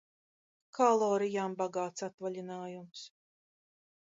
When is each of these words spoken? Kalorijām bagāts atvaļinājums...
Kalorijām 0.77 1.53
bagāts 1.61 2.07
atvaļinājums... 2.09 3.05